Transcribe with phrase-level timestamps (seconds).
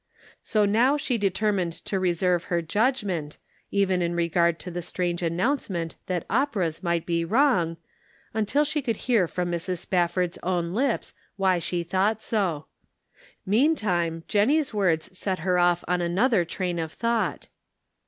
[0.41, 3.37] So now she deter mined to reserve her judgment,
[3.69, 7.77] even in regard to the strange announcement that operas might be wrong,
[8.33, 9.77] until she could hear from Mrs.
[9.77, 12.65] Spafford's own lips why she thought so.
[13.45, 17.49] Mean time Jennie's words set her off on another train of thought.